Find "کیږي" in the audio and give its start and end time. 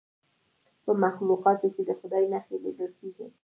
2.99-3.27